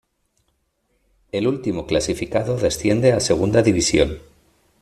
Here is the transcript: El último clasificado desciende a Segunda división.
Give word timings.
El 1.31 1.45
último 1.47 1.85
clasificado 1.85 2.57
desciende 2.57 3.13
a 3.13 3.19
Segunda 3.19 3.61
división. 3.61 4.17